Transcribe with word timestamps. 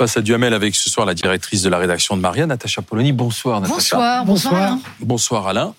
face 0.00 0.16
à 0.16 0.22
Duhamel 0.22 0.54
avec 0.54 0.74
ce 0.76 0.88
soir 0.88 1.04
la 1.04 1.12
directrice 1.12 1.60
de 1.60 1.68
la 1.68 1.76
rédaction 1.76 2.16
de 2.16 2.22
Marianne, 2.22 2.48
Natacha 2.48 2.80
Polony. 2.80 3.12
Bonsoir 3.12 3.60
Natacha. 3.60 4.24
Bonsoir, 4.24 4.24
bonsoir. 4.24 4.54
Alain. 4.54 4.80
Bonsoir 5.00 5.46
Alain. 5.46 5.74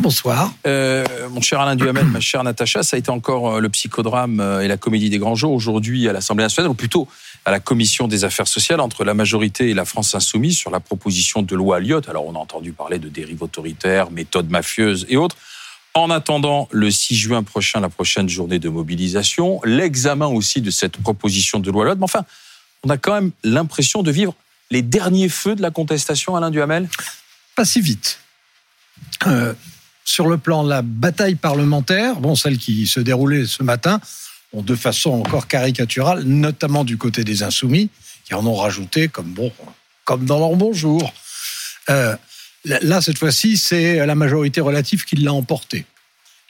Bonsoir. 0.00 0.50
Euh, 0.66 1.04
mon 1.30 1.42
cher 1.42 1.60
Alain 1.60 1.76
Duhamel, 1.76 2.06
ma 2.06 2.20
chère 2.20 2.42
Natacha, 2.42 2.82
ça 2.82 2.96
a 2.96 2.98
été 2.98 3.10
encore 3.10 3.56
euh, 3.56 3.60
le 3.60 3.68
psychodrame 3.68 4.40
euh, 4.40 4.62
et 4.62 4.68
la 4.68 4.78
comédie 4.78 5.10
des 5.10 5.18
grands 5.18 5.34
jours 5.34 5.52
aujourd'hui 5.52 6.08
à 6.08 6.14
l'Assemblée 6.14 6.44
nationale, 6.44 6.70
ou 6.70 6.74
plutôt 6.74 7.06
à 7.44 7.50
la 7.50 7.60
Commission 7.60 8.08
des 8.08 8.24
affaires 8.24 8.48
sociales 8.48 8.80
entre 8.80 9.04
la 9.04 9.12
majorité 9.12 9.68
et 9.68 9.74
la 9.74 9.84
France 9.84 10.14
insoumise 10.14 10.56
sur 10.56 10.70
la 10.70 10.80
proposition 10.80 11.42
de 11.42 11.54
loi 11.54 11.76
Alliot. 11.76 12.00
Alors 12.08 12.24
on 12.24 12.34
a 12.34 12.38
entendu 12.38 12.72
parler 12.72 12.98
de 12.98 13.10
dérives 13.10 13.42
autoritaires, 13.42 14.10
méthodes 14.10 14.48
mafieuses 14.48 15.04
et 15.10 15.18
autres. 15.18 15.36
En 15.92 16.08
attendant 16.08 16.66
le 16.70 16.90
6 16.90 17.14
juin 17.14 17.42
prochain, 17.42 17.80
la 17.80 17.90
prochaine 17.90 18.30
journée 18.30 18.58
de 18.58 18.70
mobilisation, 18.70 19.60
l'examen 19.64 20.28
aussi 20.28 20.62
de 20.62 20.70
cette 20.70 20.96
proposition 20.96 21.60
de 21.60 21.70
loi 21.70 21.84
Alliot. 21.84 21.96
Mais 21.96 22.04
enfin, 22.04 22.24
on 22.86 22.88
a 22.88 22.98
quand 22.98 23.14
même 23.14 23.32
l'impression 23.42 24.04
de 24.04 24.12
vivre 24.12 24.34
les 24.70 24.82
derniers 24.82 25.28
feux 25.28 25.56
de 25.56 25.62
la 25.62 25.72
contestation, 25.72 26.36
Alain 26.36 26.50
Duhamel 26.50 26.88
Pas 27.56 27.64
si 27.64 27.80
vite. 27.80 28.20
Euh, 29.26 29.54
sur 30.04 30.28
le 30.28 30.38
plan 30.38 30.62
la 30.62 30.82
bataille 30.82 31.34
parlementaire, 31.34 32.20
bon, 32.20 32.36
celle 32.36 32.58
qui 32.58 32.86
se 32.86 33.00
déroulait 33.00 33.46
ce 33.46 33.64
matin, 33.64 34.00
de 34.52 34.74
façon 34.76 35.10
encore 35.10 35.48
caricaturale, 35.48 36.22
notamment 36.22 36.84
du 36.84 36.96
côté 36.96 37.24
des 37.24 37.42
insoumis, 37.42 37.90
qui 38.24 38.34
en 38.34 38.46
ont 38.46 38.54
rajouté 38.54 39.08
comme 39.08 39.32
bon, 39.32 39.52
comme 40.04 40.24
dans 40.24 40.38
leur 40.38 40.54
bonjour. 40.54 41.12
Euh, 41.90 42.16
là, 42.64 43.02
cette 43.02 43.18
fois-ci, 43.18 43.56
c'est 43.56 44.06
la 44.06 44.14
majorité 44.14 44.60
relative 44.60 45.04
qui 45.04 45.16
l'a 45.16 45.32
emporté. 45.32 45.86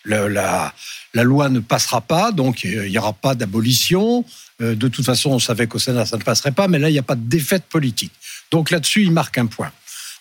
La, 0.07 0.73
loi 1.15 1.49
ne 1.49 1.61
passera 1.61 2.01
pas, 2.01 2.33
donc 2.33 2.65
il 2.65 2.91
n'y 2.91 2.99
aura 2.99 3.13
pas 3.13 3.35
d'abolition. 3.35 4.25
Euh, 4.63 4.75
de 4.75 4.89
toute 4.89 5.05
façon, 5.05 5.31
on 5.31 5.39
savait 5.39 5.67
qu'au 5.67 5.79
Sénat, 5.79 6.07
ça 6.07 6.17
ne 6.17 6.23
passerait 6.23 6.53
pas, 6.53 6.69
mais 6.69 6.79
là, 6.79 6.89
il 6.89 6.93
n'y 6.93 6.99
a 6.99 7.03
pas 7.03 7.17
de 7.17 7.29
défaite 7.29 7.65
politique. 7.65 8.13
Donc 8.51 8.71
là-dessus, 8.71 9.03
il 9.03 9.13
marque 9.13 9.39
un 9.39 9.47
point. 9.47 9.73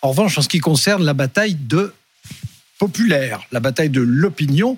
En 0.01 0.09
revanche, 0.09 0.37
en 0.37 0.41
ce 0.41 0.49
qui 0.49 0.59
concerne 0.59 1.03
la 1.03 1.13
bataille 1.13 1.55
de 1.55 1.93
populaire, 2.79 3.41
la 3.51 3.59
bataille 3.59 3.89
de 3.89 4.01
l'opinion, 4.01 4.77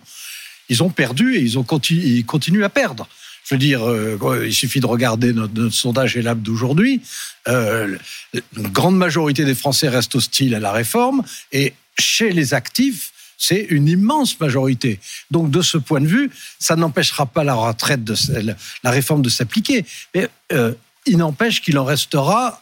ils 0.69 0.83
ont 0.83 0.89
perdu 0.89 1.35
et 1.35 1.41
ils, 1.41 1.57
ont 1.57 1.63
continuent 1.63 2.63
à 2.63 2.69
perdre. 2.69 3.07
Je 3.47 3.55
veux 3.55 3.59
dire, 3.59 3.87
euh, 3.87 4.45
il 4.45 4.53
suffit 4.53 4.81
de 4.81 4.85
regarder 4.85 5.31
notre, 5.31 5.53
notre 5.53 5.73
sondage 5.73 6.17
ELAB 6.17 6.41
d'aujourd'hui. 6.41 7.01
Euh, 7.47 7.97
une 8.57 8.67
grande 8.67 8.97
majorité 8.97 9.45
des 9.45 9.55
Français 9.55 9.87
restent 9.87 10.15
hostiles 10.15 10.53
à 10.53 10.59
la 10.59 10.73
réforme 10.73 11.23
et 11.53 11.73
chez 11.97 12.31
les 12.31 12.53
actifs, 12.53 13.13
c'est 13.37 13.61
une 13.69 13.87
immense 13.87 14.39
majorité. 14.39 14.99
Donc, 15.31 15.51
de 15.51 15.61
ce 15.61 15.77
point 15.77 16.01
de 16.01 16.07
vue, 16.07 16.31
ça 16.59 16.75
n'empêchera 16.75 17.25
pas 17.25 17.43
la 17.43 17.53
retraite 17.53 18.03
de 18.03 18.15
la 18.83 18.91
réforme 18.91 19.21
de 19.21 19.29
s'appliquer. 19.29 19.85
Mais 20.15 20.27
euh, 20.51 20.73
il 21.05 21.17
n'empêche 21.17 21.61
qu'il 21.61 21.77
en 21.77 21.85
restera 21.85 22.61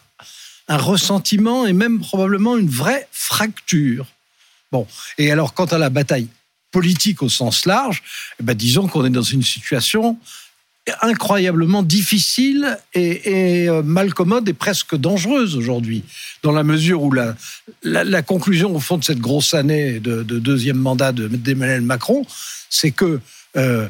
un 0.67 0.77
ressentiment 0.77 1.65
et 1.65 1.73
même 1.73 1.99
probablement 1.99 2.57
une 2.57 2.69
vraie 2.69 3.07
fracture. 3.11 4.07
Bon, 4.71 4.87
et 5.17 5.31
alors 5.31 5.53
quant 5.53 5.65
à 5.65 5.77
la 5.77 5.89
bataille 5.89 6.27
politique 6.71 7.21
au 7.21 7.29
sens 7.29 7.65
large, 7.65 8.03
eh 8.39 8.43
ben 8.43 8.55
disons 8.55 8.87
qu'on 8.87 9.05
est 9.05 9.09
dans 9.09 9.21
une 9.21 9.43
situation 9.43 10.17
incroyablement 11.01 11.83
difficile 11.83 12.77
et, 12.93 13.67
euh, 13.67 13.81
mal 13.81 14.13
commode 14.13 14.47
et 14.47 14.53
presque 14.53 14.95
dangereuse 14.95 15.55
aujourd'hui, 15.55 16.03
dans 16.43 16.51
la 16.51 16.63
mesure 16.63 17.01
où 17.01 17.11
la, 17.11 18.21
conclusion 18.21 18.75
au 18.75 18.79
fond 18.79 18.97
de 18.97 19.03
cette 19.03 19.19
grosse 19.19 19.53
année 19.53 19.99
de, 19.99 20.23
de 20.23 20.39
deuxième 20.39 20.77
mandat 20.77 21.11
d'Emmanuel 21.11 21.81
Macron, 21.81 22.25
c'est 22.69 22.91
que 22.91 23.19
euh, 23.57 23.87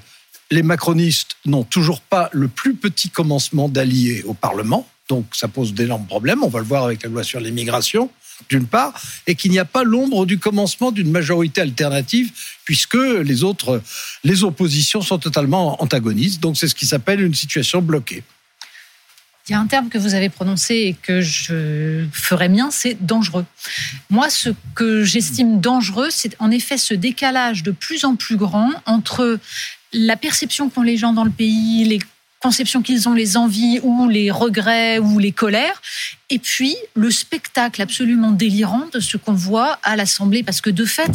les 0.52 0.64
macronistes 0.64 1.38
n'ont 1.46 1.64
toujours 1.64 2.02
pas 2.02 2.30
le 2.32 2.48
plus 2.48 2.76
petit 2.76 3.10
commencement 3.10 3.68
d'alliés 3.68 4.24
au 4.26 4.34
Parlement, 4.34 4.88
donc 5.10 5.26
ça 5.34 5.48
pose 5.48 5.74
d'énormes 5.74 6.06
problèmes, 6.06 6.44
on 6.44 6.50
va 6.50 6.60
le 6.60 6.66
voir 6.66 6.86
avec 6.86 7.04
la 7.04 7.10
loi 7.10 7.24
sur 7.24 7.40
l'immigration, 7.40 8.10
d'une 8.50 8.68
part, 8.68 8.94
et 9.28 9.36
qu'il 9.36 9.52
n'y 9.52 9.60
a 9.60 9.66
pas 9.66 9.84
l'ombre 9.84 10.26
du 10.26 10.38
commencement 10.40 10.92
d'une 10.92 11.12
majorité 11.12 11.62
alternative, 11.62 12.32
puisque 12.64 12.96
les 12.96 13.44
autres, 13.44 13.82
les 14.24 14.44
oppositions 14.44 15.02
sont 15.02 15.18
totalement 15.18 15.82
antagonistes. 15.82 16.42
Donc 16.42 16.58
c'est 16.58 16.68
ce 16.68 16.76
qui 16.76 16.86
s'appelle 16.86 17.22
une 17.22 17.36
situation 17.36 17.82
bloquée. 17.82 18.24
Il 19.48 19.52
y 19.52 19.56
a 19.56 19.60
un 19.60 19.68
terme 19.68 19.90
que 19.90 20.00
vous 20.00 20.16
avez 20.16 20.30
prononcé 20.30 20.74
et 20.74 20.96
que 21.00 21.22
je 21.22 22.06
ferai 22.12 22.50
mien, 22.50 22.70
c'est 22.72 22.98
dangereux. 23.06 23.46
Moi, 24.10 24.32
ce 24.32 24.50
que 24.74 25.04
j'estime 25.04 25.62
dangereux, 25.62 26.08
c'est 26.10 26.36
en 26.40 26.50
effet 26.50 26.80
ce 26.80 26.96
décalage 26.96 27.62
de 27.62 27.70
plus 27.70 28.06
en 28.06 28.16
plus 28.16 28.38
grand 28.38 28.72
entre 28.88 29.40
la 29.94 30.18
perception 30.18 30.70
qu'ont 30.70 30.82
les 30.82 30.98
gens 30.98 31.14
dans 31.14 31.24
le 31.24 31.30
pays, 31.30 31.84
les 31.84 32.00
qu'ils 32.84 33.08
ont, 33.10 33.14
les 33.14 33.38
envies 33.38 33.80
ou 33.84 34.08
les 34.10 34.32
regrets 34.32 35.00
ou 35.00 35.20
les 35.20 35.32
colères, 35.32 35.82
et 36.30 36.40
puis 36.40 36.76
le 36.96 37.12
spectacle 37.12 37.82
absolument 37.82 38.32
délirant 38.32 38.88
de 38.94 39.00
ce 39.00 39.18
qu'on 39.18 39.34
voit 39.34 39.80
à 39.84 39.96
l'Assemblée, 39.96 40.44
parce 40.44 40.62
que 40.62 40.70
de 40.70 40.86
fait, 40.86 41.12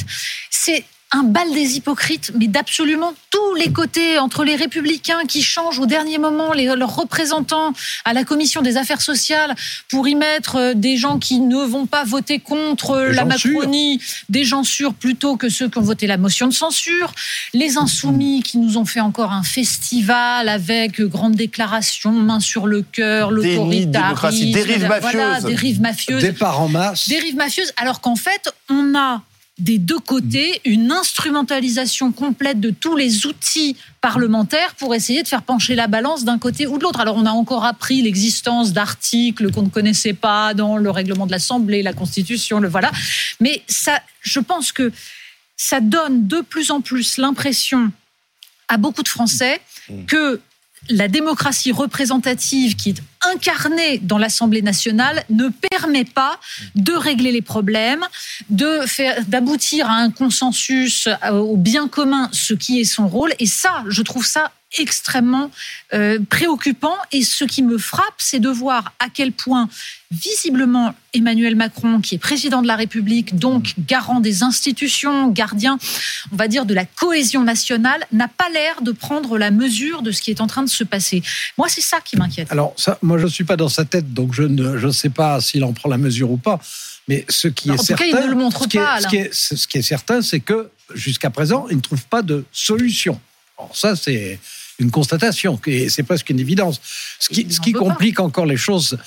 c'est 0.51 0.85
un 1.13 1.25
bal 1.25 1.53
des 1.53 1.77
hypocrites, 1.77 2.33
mais 2.39 2.47
d'absolument 2.47 3.13
tous 3.31 3.55
les 3.57 3.73
côtés, 3.73 4.19
entre 4.19 4.45
les 4.45 4.55
républicains 4.55 5.25
qui 5.27 5.43
changent 5.43 5.81
au 5.81 5.87
dernier 5.87 6.19
moment 6.19 6.53
les, 6.53 6.67
leurs 6.67 6.95
représentants 6.95 7.73
à 8.05 8.13
la 8.13 8.23
commission 8.23 8.63
des 8.63 8.77
affaires 8.77 9.01
sociales 9.01 9.55
pour 9.89 10.07
y 10.07 10.15
mettre 10.15 10.57
euh, 10.57 10.75
des 10.75 10.97
gens 10.97 11.19
qui 11.19 11.41
ne 11.41 11.65
vont 11.65 11.87
pas 11.87 12.05
voter 12.05 12.39
contre 12.39 13.09
des 13.09 13.15
la 13.15 13.25
Macronie, 13.25 13.99
sûrs. 14.01 14.25
des 14.29 14.45
gens 14.45 14.63
sûrs 14.63 14.95
plutôt 14.95 15.37
que 15.37 15.49
ceux 15.49 15.69
qui 15.69 15.79
ont 15.79 15.83
voté 15.83 16.07
la 16.07 16.17
motion 16.17 16.47
de 16.47 16.53
censure, 16.53 17.13
les 17.55 17.77
insoumis 17.77 18.43
qui 18.43 18.59
nous 18.59 18.77
ont 18.77 18.85
fait 18.85 19.01
encore 19.01 19.33
un 19.33 19.43
festival 19.43 20.49
avec 20.49 21.01
grandes 21.01 21.35
déclarations, 21.35 22.13
main 22.13 22.41
sur 22.41 22.67
le 22.67 22.83
cœur, 22.83 23.33
l'autoritarisme, 23.33 24.53
dérive 24.53 24.87
mafieuse. 24.87 25.13
Voilà, 25.13 25.41
dérive 25.41 25.81
mafieuse. 25.81 26.23
Départ 26.23 26.61
en 26.61 26.69
masse. 26.69 27.09
Dérive 27.09 27.37
mafieuse, 27.37 27.73
alors 27.77 28.01
qu'en 28.01 28.17
fait, 28.17 28.53
on 28.69 28.95
a 28.97 29.23
des 29.61 29.79
deux 29.79 29.99
côtés 29.99 30.61
une 30.65 30.91
instrumentalisation 30.91 32.13
complète 32.13 32.61
de 32.61 32.71
tous 32.71 32.97
les 32.97 33.27
outils 33.27 33.77
parlementaires 34.01 34.75
pour 34.77 34.95
essayer 34.95 35.23
de 35.23 35.29
faire 35.29 35.43
pencher 35.43 35.75
la 35.75 35.87
balance 35.87 36.25
d'un 36.25 36.39
côté 36.39 36.67
ou 36.67 36.79
de 36.79 36.83
l'autre. 36.83 37.01
Alors 37.01 37.17
on 37.17 37.27
a 37.27 37.31
encore 37.31 37.65
appris 37.65 38.03
l'existence 38.03 38.73
d'articles 38.73 39.53
qu'on 39.53 39.63
ne 39.63 39.69
connaissait 39.69 40.15
pas 40.15 40.55
dans 40.55 40.77
le 40.77 40.91
règlement 40.91 41.27
de 41.27 41.33
l'Assemblée, 41.33 41.83
la 41.83 41.93
Constitution, 41.93 42.61
le 42.61 42.69
voilà. 42.69 42.91
Mais 43.41 43.63
ça, 43.69 44.01
je 44.23 44.41
pense 44.41 44.73
que 44.73 44.93
ça 45.57 45.81
donne 45.81 46.27
de 46.27 46.41
plus 46.41 46.71
en 46.71 46.81
plus 46.81 47.19
l'impression 47.19 47.93
à 48.69 48.79
beaucoup 48.79 49.03
de 49.03 49.09
Français 49.09 49.61
que 50.07 50.41
la 50.89 51.09
démocratie 51.09 51.73
représentative 51.73 52.77
qui 52.77 52.91
est 52.91 53.03
incarnée 53.35 53.99
dans 53.99 54.19
l'Assemblée 54.19 54.63
nationale 54.63 55.25
ne 55.29 55.49
permet 55.71 56.05
pas 56.05 56.41
de 56.75 56.93
régler 56.93 57.33
les 57.33 57.43
problèmes, 57.43 58.05
de 58.49 58.81
d'aboutir 59.29 59.91
à 59.91 59.95
un 59.95 60.11
consensus 60.11 61.09
au 61.31 61.57
bien 61.57 61.89
commun, 61.89 62.29
ce 62.33 62.55
qui 62.55 62.81
est 62.81 62.85
son 62.85 63.09
rôle. 63.09 63.33
Et 63.39 63.47
ça, 63.47 63.85
je 63.89 64.03
trouve 64.03 64.25
ça 64.25 64.53
extrêmement 64.79 65.51
euh, 65.95 66.19
préoccupant. 66.29 66.95
Et 67.13 67.23
ce 67.23 67.45
qui 67.45 67.63
me 67.63 67.79
frappe, 67.79 68.15
c'est 68.19 68.39
de 68.41 68.49
voir 68.49 68.93
à 68.99 69.09
quel 69.09 69.33
point, 69.33 69.69
visiblement, 70.11 70.95
Emmanuel 71.13 71.57
Macron, 71.57 72.01
qui 72.01 72.15
est 72.15 72.19
président 72.19 72.63
de 72.63 72.67
la 72.67 72.77
République, 72.77 73.37
donc 73.37 73.75
garant 73.79 74.21
des 74.21 74.43
institutions, 74.43 75.29
gardien, 75.29 75.79
on 76.33 76.37
va 76.37 76.47
dire, 76.49 76.67
de 76.67 76.75
la 76.75 76.85
cohésion 76.85 77.43
nationale, 77.43 78.07
n'a 78.13 78.29
pas 78.29 78.49
l'air 78.53 78.83
de 78.83 78.93
prendre 78.93 79.39
la 79.39 79.51
mesure 79.51 80.03
de 80.03 80.13
ce 80.13 80.21
qui 80.23 80.31
est 80.31 80.41
en 80.41 80.47
train 80.47 80.63
de 80.63 80.69
se 80.71 80.85
passer. 80.85 81.23
Moi, 81.59 81.69
c'est 81.69 81.81
ça 81.81 82.01
qui 82.01 82.17
m'inquiète. 82.17 82.49
Alors, 82.51 82.75
ça, 82.77 82.99
moi, 83.03 83.19
je 83.19 83.25
ne 83.25 83.31
suis 83.31 83.45
pas 83.45 83.57
dans 83.57 83.69
sa 83.69 83.85
tête, 83.85 84.13
donc 84.15 84.33
je 84.35 84.43
ne 84.45 84.79
je 84.79 84.89
sais 84.91 85.11
pas 85.11 85.41
s'il 85.41 85.65
en 85.65 85.73
prend 85.73 85.89
la 85.89 85.99
mesure 85.99 86.31
ou 86.31 86.37
pas. 86.37 86.61
Mais 87.09 87.25
ce 87.29 87.49
qui 87.49 87.71
en 87.71 87.75
est 87.75 87.79
tout 87.79 87.85
certain, 87.85 88.05
cas, 88.11 88.21
il 88.21 88.25
ne 88.27 88.31
le 88.31 88.37
montre 88.37 88.63
ce 88.65 88.69
qui 88.69 88.77
est- 88.77 88.81
pas. 88.81 89.01
ce 89.01 89.07
Alain. 89.07 89.09
qui 89.09 89.17
est, 89.17 89.35
ce 89.35 89.67
qui 89.67 89.79
est 89.79 89.83
certain, 89.83 90.23
c'est 90.23 90.39
que 90.41 90.71
jusqu'à 90.95 91.31
présent, 91.31 91.67
il 91.71 91.77
ne 91.77 91.83
trouve 91.83 92.05
pas 92.07 92.23
de 92.23 92.45
solution. 92.53 93.21
Alors 93.59 93.77
ça, 93.77 93.97
c'est 93.97 94.39
une 94.81 94.91
constatation, 94.91 95.61
et 95.67 95.89
c'est 95.89 96.03
presque 96.03 96.31
une 96.31 96.41
évidence. 96.41 96.81
Ce 97.19 97.29
qui, 97.29 97.47
ce 97.51 97.61
pas. 97.61 97.79
complique 97.79 98.21
encore 98.21 98.47
les 98.47 98.57
choses, 98.57 98.99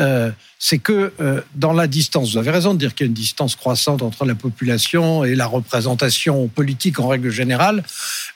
euh, 0.00 0.30
c'est 0.60 0.78
que 0.78 1.12
euh, 1.20 1.40
dans 1.54 1.72
la 1.72 1.86
distance, 1.86 2.32
vous 2.32 2.38
avez 2.38 2.50
raison 2.50 2.74
de 2.74 2.78
dire 2.78 2.94
qu'il 2.94 3.06
y 3.06 3.08
a 3.08 3.10
une 3.10 3.14
distance 3.14 3.54
croissante 3.56 4.02
entre 4.02 4.24
la 4.24 4.34
population 4.34 5.24
et 5.24 5.34
la 5.34 5.46
représentation 5.46 6.48
politique 6.48 6.98
en 6.98 7.08
règle 7.08 7.30
générale. 7.30 7.84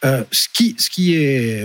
Euh, 0.04 0.22
ce, 0.30 0.48
qui, 0.52 0.76
ce 0.78 0.88
qui 0.88 1.14
est 1.14 1.64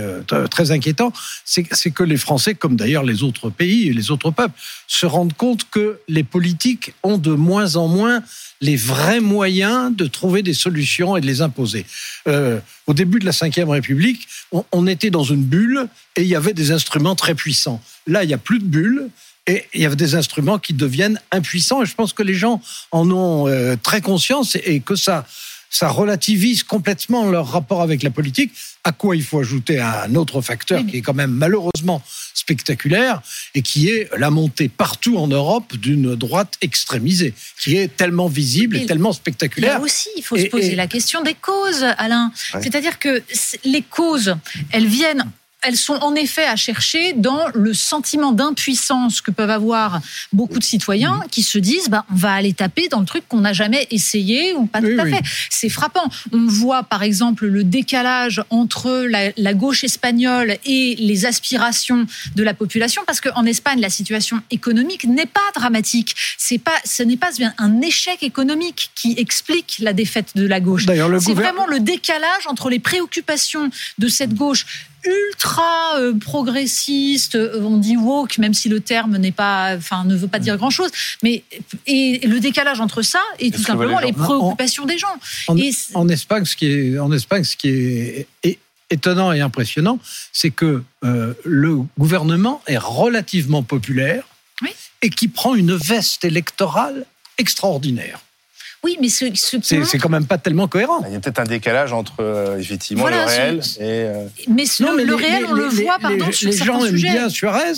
très 0.49 0.71
inquiétant, 0.71 1.11
c'est 1.45 1.91
que 1.91 2.03
les 2.03 2.17
Français, 2.17 2.55
comme 2.55 2.75
d'ailleurs 2.75 3.03
les 3.03 3.23
autres 3.23 3.49
pays 3.49 3.87
et 3.87 3.93
les 3.93 4.11
autres 4.11 4.31
peuples, 4.31 4.57
se 4.87 5.05
rendent 5.05 5.33
compte 5.33 5.69
que 5.69 5.99
les 6.07 6.23
politiques 6.23 6.93
ont 7.03 7.17
de 7.17 7.31
moins 7.31 7.75
en 7.75 7.87
moins 7.87 8.23
les 8.61 8.75
vrais 8.75 9.19
moyens 9.19 9.95
de 9.95 10.05
trouver 10.05 10.41
des 10.41 10.53
solutions 10.53 11.15
et 11.17 11.21
de 11.21 11.25
les 11.25 11.41
imposer. 11.41 11.85
Euh, 12.27 12.59
au 12.87 12.93
début 12.93 13.19
de 13.19 13.25
la 13.25 13.31
Ve 13.31 13.69
République, 13.69 14.27
on, 14.71 14.87
était 14.87 15.09
dans 15.09 15.23
une 15.23 15.43
bulle 15.43 15.87
et 16.15 16.21
il 16.21 16.27
y 16.27 16.35
avait 16.35 16.53
des 16.53 16.71
instruments 16.71 17.15
très 17.15 17.35
puissants. 17.35 17.81
Là, 18.07 18.23
il 18.23 18.27
n'y 18.27 18.33
a 18.33 18.39
plus 18.39 18.59
de 18.59 18.65
bulle. 18.65 19.09
Et 19.49 19.63
il 19.73 19.81
y 19.81 19.85
a 19.85 19.95
des 19.95 20.15
instruments 20.15 20.59
qui 20.59 20.73
deviennent 20.73 21.21
impuissants. 21.31 21.81
Et 21.81 21.85
je 21.85 21.95
pense 21.95 22.11
que 22.11 22.21
les 22.21 22.33
gens 22.33 22.61
en 22.91 23.09
ont 23.09 23.47
euh, 23.47 23.77
très 23.81 24.01
conscience 24.01 24.57
et 24.61 24.81
que 24.81 24.97
ça, 24.97 25.25
ça 25.69 25.89
relativise 25.89 26.63
complètement 26.63 27.29
leur 27.29 27.47
rapport 27.47 27.81
avec 27.81 28.03
la 28.03 28.09
politique, 28.09 28.51
à 28.83 28.91
quoi 28.91 29.15
il 29.15 29.23
faut 29.23 29.39
ajouter 29.39 29.79
un 29.79 30.15
autre 30.15 30.41
facteur 30.41 30.85
qui 30.85 30.97
est 30.97 31.01
quand 31.01 31.13
même 31.13 31.31
malheureusement 31.31 32.01
spectaculaire 32.33 33.21
et 33.55 33.61
qui 33.61 33.89
est 33.89 34.09
la 34.17 34.29
montée 34.29 34.69
partout 34.69 35.17
en 35.17 35.27
Europe 35.27 35.75
d'une 35.75 36.15
droite 36.15 36.53
extrémisée, 36.61 37.33
qui 37.59 37.75
est 37.75 37.95
tellement 37.95 38.27
visible 38.27 38.77
et, 38.77 38.85
tellement 38.85 39.11
spectaculaire. 39.11 39.79
Là 39.79 39.83
aussi, 39.83 40.09
il 40.15 40.23
faut 40.23 40.37
se 40.37 40.45
poser 40.45 40.75
la 40.75 40.87
question 40.87 41.21
des 41.21 41.33
causes, 41.33 41.83
Alain. 41.97 42.31
C'est-à-dire 42.61 42.99
que 42.99 43.21
les 43.65 43.81
causes, 43.81 44.35
elles 44.71 44.87
viennent 44.87 45.29
elles 45.67 45.75
sont 45.75 45.95
en 45.95 46.15
effet 46.15 46.45
à 46.45 46.55
chercher 46.55 47.11
dans 47.11 47.47
le 47.53 47.73
sentiment 47.73 48.31
d'impuissance 48.31 49.19
que 49.19 49.31
peuvent 49.31 49.49
avoir 49.49 49.99
beaucoup 50.31 50.59
de 50.59 50.63
citoyens 50.63 51.15
mmh. 51.15 51.29
qui 51.29 51.43
se 51.43 51.57
disent 51.57 51.89
bah, 51.89 52.05
on 52.09 52.15
va 52.15 52.31
aller 52.31 52.53
taper 52.53 52.87
dans 52.87 53.01
le 53.01 53.05
truc 53.05 53.27
qu'on 53.27 53.41
n'a 53.41 53.51
jamais 53.51 53.85
essayé 53.91 54.53
ou 54.53 54.65
pas 54.65 54.79
tout 54.79 54.97
à 54.97 55.05
fait. 55.05 55.21
C'est 55.49 55.67
frappant. 55.67 56.09
On 56.31 56.47
voit 56.47 56.83
par 56.83 57.03
exemple 57.03 57.47
le 57.47 57.65
décalage 57.65 58.41
entre 58.49 59.07
la, 59.09 59.53
gauche 59.53 59.83
espagnole 59.83 60.57
et 60.65 60.95
les 60.99 61.25
aspirations 61.25 62.05
de 62.35 62.43
la 62.43 62.53
population 62.53 63.01
parce 63.05 63.19
qu'en 63.19 63.45
Espagne 63.45 63.81
la 63.81 63.89
situation 63.89 64.39
économique 64.51 65.03
n'est 65.03 65.25
pas 65.25 65.41
dramatique. 65.53 66.15
C'est 66.37 66.59
pas, 66.59 66.79
ce 66.85 67.03
n'est 67.03 67.17
pas 67.17 67.31
un 67.57 67.81
échec 67.81 68.23
économique 68.23 68.91
qui 68.95 69.15
explique 69.17 69.79
la 69.79 69.91
défaite 69.91 70.29
de 70.35 70.47
la 70.47 70.61
gauche. 70.61 70.85
C'est 71.19 71.33
vraiment 71.33 71.67
le 71.67 71.81
décalage 71.81 72.47
entre 72.47 72.69
les 72.69 72.79
préoccupations 72.79 73.69
de 73.97 74.07
cette 74.07 74.33
gauche 74.33 74.65
ultra 75.07 75.97
euh, 75.97 76.13
progressiste, 76.17 77.35
euh, 77.35 77.61
on 77.61 77.77
dit 77.77 77.97
woke, 77.97 78.37
même 78.37 78.53
si 78.53 78.69
le 78.69 78.79
terme 78.79 79.17
n'est 79.17 79.31
pas, 79.31 79.75
enfin, 79.77 80.03
ne 80.05 80.15
veut 80.15 80.27
pas 80.27 80.39
dire 80.39 80.57
grand 80.57 80.69
chose, 80.69 80.89
mais 81.23 81.43
et 81.85 82.19
le 82.25 82.39
décalage 82.39 82.81
entre 82.81 83.01
ça 83.01 83.21
et 83.39 83.51
tout 83.51 83.61
simplement 83.61 83.99
les, 83.99 84.13
préoccupations 84.13 84.85
des 84.85 84.97
gens. 84.97 85.07
En, 85.47 86.07
Espagne, 86.09 86.45
ce 86.45 86.55
qui 86.55 86.67
est, 86.67 86.99
en 86.99 87.11
Espagne, 87.11 87.43
ce 87.43 87.55
qui 87.55 87.69
est, 87.69 88.27
étonnant 88.89 89.33
et 89.33 89.41
impressionnant, 89.41 89.99
c'est 90.31 90.49
que 90.49 90.81
euh, 91.03 91.33
le 91.43 91.79
gouvernement 91.99 92.61
est 92.67 92.77
relativement 92.77 93.63
populaire 93.63 94.23
et 95.01 95.09
qui 95.09 95.27
prend 95.27 95.53
une 95.53 95.75
veste 95.75 96.25
électorale 96.25 97.05
extraordinaire. 97.37 98.21
Oui, 98.83 98.97
mais 99.01 99.09
ce, 99.09 99.25
ce 99.33 99.57
c'est 99.61 99.97
quand 99.97 100.09
même 100.09 100.25
pas 100.25 100.37
tellement 100.37 100.67
cohérent. 100.67 101.01
Il 101.07 101.13
y 101.13 101.15
a 101.15 101.19
peut-être 101.19 101.39
un 101.39 101.45
décalage 101.45 101.93
entre 101.93 102.15
euh, 102.19 102.57
effectivement 102.57 103.07
le 103.07 103.25
réel 103.25 103.61
et. 103.79 103.81
Euh, 103.81 104.27
mais, 104.47 104.63
le, 104.79 105.15
réel, 105.15 105.45
on 105.49 105.53
le 105.53 105.67
voit, 105.67 105.97
pardon, 105.99 106.31
sur 106.31 106.49
les 106.49 106.57
gens 106.57 106.85
aiment 106.85 106.95
bien 106.95 107.29
Suarez, 107.29 107.73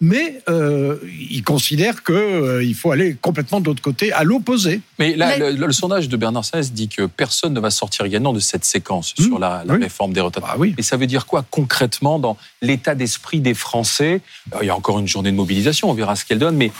mais 0.00 0.42
euh, 0.48 0.96
ils 1.30 1.44
considèrent 1.44 2.02
qu'il 2.02 2.74
faut 2.74 2.90
aller 2.90 3.16
complètement 3.20 3.60
de 3.60 3.66
l'autre 3.66 3.82
côté, 3.82 4.12
à 4.12 4.24
l'opposé. 4.24 4.80
Mais 4.98 5.14
là, 5.14 5.38
le, 5.38 5.72
sondage 5.72 6.08
de 6.08 6.16
Bernard 6.16 6.44
Saez 6.44 6.70
dit 6.72 6.88
que 6.88 7.06
personne 7.06 7.54
ne 7.54 7.60
va 7.60 7.70
sortir 7.70 8.08
gagnant 8.08 8.32
de 8.32 8.40
cette 8.40 8.64
séquence 8.64 9.14
sur 9.16 9.38
la, 9.38 9.62
réforme 9.68 10.12
des 10.12 10.20
retraites. 10.20 10.44
Ah, 10.46 10.56
oui. 10.58 10.74
Et 10.76 10.82
ça 10.82 10.96
veut 10.96 11.06
dire 11.06 11.24
quoi 11.24 11.44
concrètement 11.48 12.18
dans 12.18 12.36
l'état 12.62 12.96
d'esprit 12.96 13.40
des 13.40 13.54
Français? 13.54 14.20
Il 14.60 14.66
y 14.66 14.70
a 14.70 14.76
encore 14.76 14.98
une 14.98 15.06
journée 15.06 15.30
de 15.30 15.36
mobilisation, 15.36 15.88
on 15.88 15.94
verra 15.94 16.16
ce 16.16 16.24
qu'elle 16.24 16.40
donne, 16.40 16.56
mais 16.56 16.72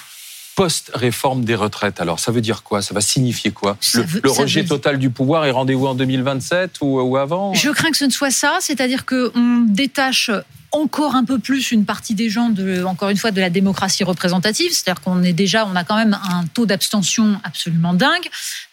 post-réforme 0.55 1.45
des 1.45 1.55
retraites. 1.55 2.01
Alors, 2.01 2.21
ça 2.21 2.33
veut 2.33 2.41
dire 2.41 2.63
quoi? 2.63 2.83
Ça 2.83 2.95
va 2.95 3.01
signifier 3.01 3.51
quoi? 3.51 3.77
Le, 3.95 4.31
rejet 4.31 4.65
total 4.65 4.99
du 4.99 5.11
pouvoir 5.11 5.47
et 5.47 5.51
rendez-vous 5.51 5.87
en 5.87 5.95
2027 5.95 6.79
ou, 6.81 7.01
ou, 7.01 7.17
avant? 7.17 7.55
Je 7.55 7.71
crains 7.71 7.91
que 7.91 7.97
ce 7.97 8.05
ne 8.05 8.11
soit 8.11 8.31
ça, 8.31 8.59
c'est-à-dire 8.61 9.07
qu'on 9.07 9.65
détache 9.67 10.31
encore 10.73 11.15
un 11.15 11.25
peu 11.25 11.39
plus 11.39 11.71
une 11.71 11.85
partie 11.85 12.15
des 12.15 12.31
gens 12.31 12.49
de, 12.49 12.83
encore 12.85 13.11
une 13.11 13.17
fois, 13.17 13.31
de 13.31 13.41
la 13.41 13.51
démocratie 13.51 14.05
représentative, 14.05 14.73
c'est-à-dire 14.73 15.03
qu'on 15.03 15.23
est 15.23 15.35
déjà, 15.35 15.67
on 15.67 15.77
a 15.77 15.85
quand 15.85 15.97
même 15.97 16.19
un 16.31 16.47
taux 16.47 16.67
d'abstention 16.67 17.39
absolument 17.45 17.95
dingue. 17.95 18.29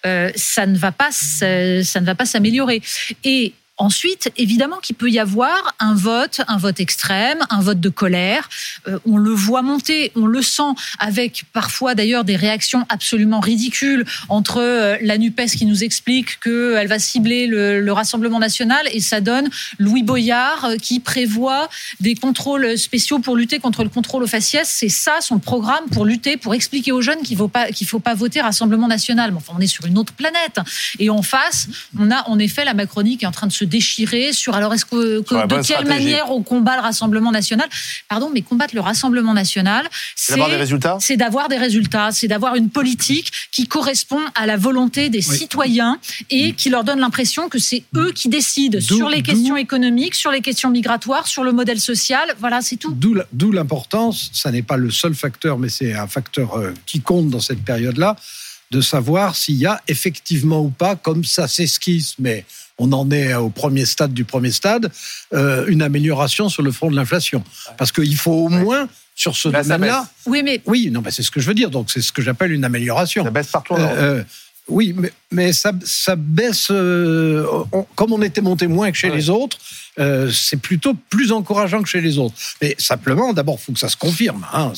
Euh, 0.06 0.32
ça 0.36 0.66
ne 0.66 0.78
va 0.78 0.92
pas, 0.92 1.12
ça 1.12 1.46
ne 1.46 2.06
va 2.06 2.16
pas 2.16 2.26
s'améliorer. 2.26 2.82
Et 3.24 3.54
Ensuite, 3.82 4.30
évidemment 4.36 4.80
qu'il 4.80 4.98
peut 4.98 5.10
y 5.10 5.20
avoir 5.20 5.74
un 5.80 5.96
vote, 5.96 6.42
un 6.50 6.58
vote 6.58 6.82
extrême, 6.82 7.40
un 7.50 7.62
vote 7.62 7.80
de 7.80 7.88
colère. 7.88 8.50
Euh, 8.90 9.00
on 9.06 9.16
le 9.16 9.32
voit 9.32 9.62
monter, 9.62 10.12
on 10.18 10.26
le 10.26 10.42
sent 10.42 10.74
avec 11.00 11.46
parfois 11.54 11.96
d'ailleurs 11.96 12.26
des 12.26 12.36
réactions 12.36 12.86
absolument 12.90 13.40
ridicules 13.40 14.06
entre 14.28 14.60
euh, 14.60 14.98
la 15.02 15.18
NUPES 15.18 15.52
qui 15.58 15.66
nous 15.66 15.86
explique 15.86 16.42
qu'elle 16.42 16.88
va 16.88 17.00
cibler 17.00 17.48
le, 17.48 17.90
Rassemblement 17.90 18.40
national 18.40 18.88
et 18.92 19.00
ça 19.00 19.20
donne 19.20 19.50
Louis 19.80 20.04
Boyard 20.04 20.66
euh, 20.66 20.76
qui 20.76 21.00
prévoit 21.00 21.70
des 22.02 22.16
contrôles 22.16 22.78
spéciaux 22.78 23.20
pour 23.20 23.36
lutter 23.36 23.60
contre 23.60 23.84
le 23.84 23.90
contrôle 23.90 24.24
aux 24.24 24.28
faciès. 24.28 24.70
C'est 24.70 24.90
ça 24.90 25.22
son 25.22 25.40
programme 25.40 25.86
pour 25.92 26.06
lutter, 26.06 26.36
pour 26.36 26.54
expliquer 26.54 26.92
aux 26.92 27.02
jeunes 27.02 27.22
qu'il 27.24 27.38
ne 27.38 27.44
faut 27.44 27.52
faut 27.86 28.00
pas 28.00 28.14
voter 28.14 28.42
Rassemblement 28.42 28.88
national. 28.88 29.32
Mais 29.32 29.38
enfin, 29.38 29.54
on 29.58 29.62
est 29.62 29.68
sur 29.68 29.86
une 29.86 29.98
autre 29.98 30.14
planète. 30.14 30.60
Et 31.00 31.10
en 31.10 31.22
face, 31.22 31.68
on 31.98 32.12
a 32.12 32.28
en 32.30 32.38
effet 32.38 32.66
la 32.66 32.74
Macronie 32.74 33.18
qui 33.18 33.24
est 33.24 33.28
en 33.28 33.32
train 33.32 33.48
de 33.48 33.52
se 33.52 33.66
déchiré 33.70 34.34
sur 34.34 34.56
alors 34.56 34.74
est-ce 34.74 34.86
que, 34.86 35.20
de 35.20 35.68
quelle 35.68 35.88
manière 35.88 36.32
on 36.32 36.42
combat 36.44 36.76
le 36.76 36.82
Rassemblement 36.82 37.32
national? 37.32 37.68
Pardon, 38.08 38.30
mais 38.34 38.42
combattre 38.42 38.76
le 38.76 38.82
Rassemblement 38.82 39.34
national, 39.34 39.88
c'est 40.16 40.34
d'avoir 40.34 40.50
des 40.50 40.58
résultats? 40.58 40.98
C'est 41.00 41.18
d'avoir 41.18 41.48
des 41.48 41.58
résultats, 41.58 42.12
c'est 42.12 42.28
d'avoir 42.28 42.56
une 42.56 42.70
politique 42.70 43.32
qui 43.52 43.68
correspond 43.68 44.22
à 44.36 44.46
la 44.46 44.58
volonté 44.58 45.10
des 45.10 45.22
citoyens 45.22 46.00
et 46.30 46.54
qui 46.54 46.70
leur 46.70 46.84
donne 46.84 47.00
l'impression 47.00 47.50
que 47.50 47.60
c'est 47.60 47.84
eux 47.96 48.12
qui 48.12 48.30
décident 48.30 48.80
sur 48.82 49.10
les 49.10 49.22
questions 49.22 49.58
économiques, 49.58 50.16
sur 50.16 50.32
les 50.32 50.42
questions 50.42 50.70
migratoires, 50.70 51.28
sur 51.28 51.44
le 51.44 51.52
modèle 51.52 51.80
social. 51.80 52.34
Voilà, 52.40 52.62
c'est 52.62 52.78
tout. 52.78 52.96
D'où 53.32 53.52
l'importance. 53.52 54.32
Ça 54.34 54.52
n'est 54.52 54.62
pas 54.64 54.78
le 54.78 54.92
seul 54.92 55.14
facteur, 55.14 55.58
mais 55.58 55.70
c'est 55.70 55.94
un 55.94 56.08
facteur 56.08 56.56
euh, 56.56 56.74
qui 56.86 57.02
compte 57.02 57.30
dans 57.30 57.40
cette 57.40 57.64
période-là 57.64 58.16
de 58.72 58.82
savoir 58.82 59.36
s'il 59.36 59.56
y 59.56 59.66
a 59.66 59.82
effectivement 59.88 60.62
ou 60.62 60.70
pas, 60.70 60.96
comme 60.96 61.24
ça 61.24 61.48
s'esquisse, 61.48 62.16
mais 62.20 62.46
on 62.80 62.92
en 62.94 63.12
est 63.12 63.34
au 63.36 63.50
premier 63.50 63.86
stade 63.86 64.14
du 64.14 64.24
premier 64.24 64.52
stade, 64.52 64.92
euh, 65.34 65.66
une 65.68 65.82
amélioration 65.82 66.50
sur 66.50 66.64
le 66.64 66.72
front 66.72 66.90
de 66.90 66.96
l'inflation. 66.96 67.44
Parce 67.78 67.92
qu'il 67.92 68.16
faut 68.16 68.32
au 68.32 68.50
moins 68.50 68.88
sur 69.16 69.36
ce 69.36 69.50
domaine-là. 69.50 70.08
Oui, 70.26 70.42
mais 70.44 70.62
oui, 70.66 70.90
non, 70.92 71.04
c'est 71.10 71.24
ce 71.24 71.30
que 71.30 71.40
je 71.40 71.48
veux 71.48 71.54
dire. 71.54 71.70
Donc 71.70 71.92
c'est 71.92 72.02
ce 72.02 72.12
que 72.12 72.22
j'appelle 72.22 72.52
une 72.52 72.64
amélioration. 72.64 73.24
Ça 73.24 73.32
baisse 73.32 73.48
partout. 73.48 73.76
Euh, 73.76 74.24
oui, 74.70 74.94
mais, 74.96 75.12
mais 75.32 75.54
ça, 75.54 75.74
ça 75.84 76.16
baisse. 76.16 76.68
Euh, 76.72 77.46
comme 77.96 78.14
on 78.14 78.22
était 78.22 78.42
monté 78.42 78.68
moins 78.68 78.92
que 78.92 78.98
chez 78.98 79.10
les 79.10 79.30
autres, 79.30 79.58
euh, 80.00 80.32
c'est 80.32 80.58
plutôt 80.58 80.94
plus 81.10 81.32
encourageant 81.32 81.82
que 81.82 81.90
chez 81.90 82.02
les 82.02 82.18
autres. 82.18 82.36
Mais 82.62 82.76
simplement, 82.78 83.34
d'abord, 83.34 83.58
il 83.60 83.64
faut 83.64 83.72
que 83.74 83.80
ça 83.80 83.90
se 83.90 83.98
confirme. 83.98 84.46
Hein. 84.54 84.74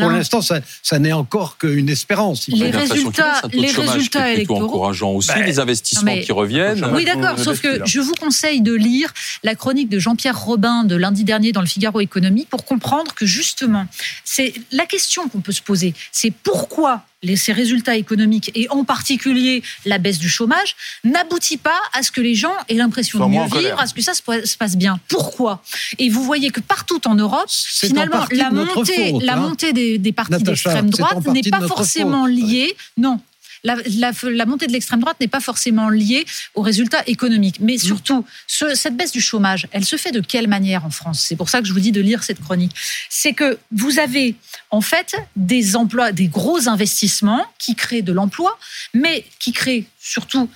pour 0.00 0.10
l'instant, 0.10 0.42
ça, 0.42 0.60
ça 0.82 0.98
n'est 0.98 1.12
encore 1.12 1.58
qu'une 1.58 1.88
espérance. 1.88 2.48
Les 2.48 2.70
résultats, 2.70 3.42
les 3.52 3.70
résultats 3.70 4.32
électoraux. 4.32 4.64
encourageant 4.64 5.12
aussi, 5.12 5.28
ben, 5.28 5.44
les 5.44 5.58
investissements 5.58 6.18
qui 6.18 6.32
reviennent. 6.32 6.84
Oui, 6.92 7.04
d'accord. 7.04 7.38
Sauf 7.38 7.60
que 7.60 7.84
je 7.84 8.00
vous 8.00 8.14
conseille 8.14 8.60
de 8.60 8.74
lire 8.74 9.12
la 9.42 9.54
chronique 9.54 9.88
de 9.88 9.98
Jean-Pierre 9.98 10.38
Robin 10.38 10.84
de 10.84 10.96
lundi 10.96 11.24
dernier 11.24 11.52
dans 11.52 11.60
le 11.60 11.66
Figaro 11.66 12.00
Économie 12.00 12.46
pour 12.48 12.64
comprendre 12.64 13.14
que 13.14 13.26
justement, 13.26 13.86
c'est 14.24 14.54
la 14.72 14.86
question 14.86 15.28
qu'on 15.28 15.40
peut 15.40 15.52
se 15.52 15.62
poser. 15.62 15.94
C'est 16.12 16.32
pourquoi 16.32 17.04
ces 17.36 17.52
résultats 17.52 17.96
économiques 17.96 18.50
et 18.54 18.68
en 18.70 18.84
particulier 18.84 19.62
la 19.84 19.98
baisse 19.98 20.18
du 20.18 20.28
chômage 20.28 20.76
n'aboutit 21.04 21.56
pas 21.56 21.80
à 21.92 22.02
ce 22.02 22.10
que 22.10 22.20
les 22.20 22.34
gens 22.34 22.54
aient 22.68 22.74
l'impression 22.74 23.18
de 23.18 23.32
mieux 23.32 23.44
vivre, 23.44 23.80
à 23.80 23.86
ce 23.86 23.94
que 23.94 24.02
ça 24.02 24.14
se 24.14 24.56
passe 24.56 24.76
bien. 24.76 25.00
Pourquoi? 25.08 25.62
Et 25.98 26.08
vous 26.08 26.22
voyez 26.22 26.50
que 26.50 26.60
partout 26.60 27.00
en 27.06 27.14
Europe, 27.14 27.48
finalement, 27.48 28.26
la 28.30 28.50
montée, 28.50 29.12
la 29.20 29.34
hein. 29.34 29.36
montée 29.36 29.72
des, 29.72 29.98
des 29.98 30.12
partis 30.12 30.42
d'extrême 30.42 30.90
droite 30.90 31.26
n'est 31.26 31.42
pas 31.42 31.66
forcément 31.66 32.26
liée. 32.26 32.76
Non, 32.96 33.20
la, 33.64 34.46
montée 34.46 34.66
de 34.66 34.72
l'extrême 34.72 35.00
droite 35.00 35.16
n'est 35.20 35.28
pas 35.28 35.40
forcément 35.40 35.88
liée 35.88 36.24
aux 36.54 36.62
résultats 36.62 37.02
économiques. 37.06 37.58
Mais 37.60 37.74
mm. 37.74 37.78
surtout, 37.78 38.24
cette 38.46 38.96
baisse 38.96 39.12
du 39.12 39.20
chômage, 39.20 39.68
elle 39.72 39.84
se 39.84 39.96
fait 39.96 40.12
de 40.12 40.20
quelle 40.20 40.48
manière 40.48 40.84
en 40.84 40.90
France? 40.90 41.24
C'est 41.26 41.36
pour 41.36 41.48
ça 41.48 41.60
que 41.60 41.66
je 41.66 41.72
vous 41.72 41.80
dis 41.80 41.92
de 41.92 42.00
lire 42.00 42.24
cette 42.24 42.40
chronique. 42.40 42.72
C'est 43.08 43.32
que 43.32 43.58
vous 43.72 43.98
avez 43.98 44.34
en 44.70 44.80
fait 44.80 45.16
des 45.36 45.76
emplois, 45.76 46.12
des 46.12 46.28
gros 46.28 46.68
investissements 46.68 47.44
qui 47.58 47.74
créent 47.74 48.02
de 48.02 48.12
l'emploi, 48.12 48.58
mais 48.94 49.24
qui 49.38 49.52
créent 49.52 49.86
surtout 50.00 50.48